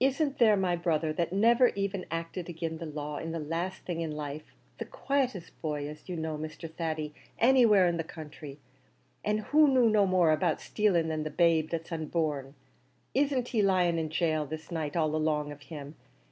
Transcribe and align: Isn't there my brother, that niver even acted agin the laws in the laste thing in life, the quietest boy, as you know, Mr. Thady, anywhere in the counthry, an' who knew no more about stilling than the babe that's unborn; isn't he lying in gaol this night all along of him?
Isn't 0.00 0.38
there 0.38 0.56
my 0.56 0.74
brother, 0.74 1.12
that 1.12 1.32
niver 1.32 1.68
even 1.76 2.04
acted 2.10 2.50
agin 2.50 2.78
the 2.78 2.86
laws 2.86 3.22
in 3.22 3.30
the 3.30 3.38
laste 3.38 3.84
thing 3.84 4.00
in 4.00 4.10
life, 4.10 4.56
the 4.78 4.84
quietest 4.84 5.52
boy, 5.62 5.86
as 5.88 6.08
you 6.08 6.16
know, 6.16 6.36
Mr. 6.36 6.68
Thady, 6.68 7.14
anywhere 7.38 7.86
in 7.86 7.96
the 7.96 8.02
counthry, 8.02 8.58
an' 9.24 9.38
who 9.38 9.68
knew 9.68 9.88
no 9.88 10.04
more 10.04 10.32
about 10.32 10.60
stilling 10.60 11.06
than 11.06 11.22
the 11.22 11.30
babe 11.30 11.70
that's 11.70 11.92
unborn; 11.92 12.56
isn't 13.14 13.50
he 13.50 13.62
lying 13.62 13.98
in 14.00 14.08
gaol 14.08 14.46
this 14.46 14.72
night 14.72 14.96
all 14.96 15.14
along 15.14 15.52
of 15.52 15.60
him? 15.62 15.94